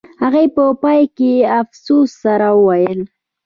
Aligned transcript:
هغې 0.21 0.45
په 0.55 0.63
پای 0.81 1.01
کې 1.17 1.33
د 1.41 1.45
افسوس 1.59 2.09
سره 2.23 2.47
وویل 2.57 3.01